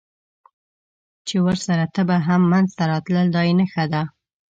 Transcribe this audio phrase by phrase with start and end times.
[1.27, 4.01] چې ورسره تبه هم منځته راتلل، دا یې نښه ده.